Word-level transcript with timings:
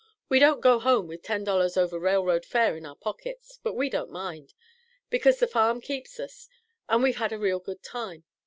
We 0.29 0.39
don't 0.39 0.61
go 0.61 0.79
home 0.79 1.05
with 1.05 1.21
ten 1.21 1.43
dollars 1.43 1.77
over 1.77 1.99
railroad 1.99 2.43
fare 2.43 2.75
in 2.75 2.87
our 2.87 2.95
pockets, 2.95 3.59
but 3.61 3.75
we 3.75 3.87
don't 3.87 4.09
mind, 4.09 4.55
because 5.11 5.37
the 5.37 5.45
farm 5.45 5.79
keeps 5.79 6.19
us 6.19 6.49
and 6.89 7.03
we've 7.03 7.17
had 7.17 7.31
a 7.31 7.37
real 7.37 7.59
good 7.59 7.83
time. 7.83 8.23